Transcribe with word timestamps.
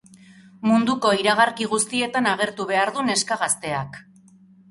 Munduko 0.69 1.11
iragarki 1.23 1.67
guztietan 1.73 2.29
agertu 2.31 2.67
behar 2.71 2.93
du 2.97 3.05
neska 3.11 3.37
gazteak. 3.45 4.01